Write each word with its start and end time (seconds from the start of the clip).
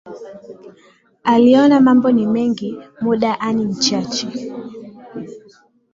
Aliona 1.23 1.79
mambo 1.79 2.11
ni 2.11 2.27
mengi 2.27 2.77
mud 3.01 3.23
ani 3.39 3.65
mchache 3.65 4.51